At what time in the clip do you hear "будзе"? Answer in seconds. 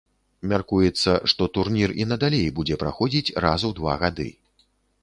2.61-2.79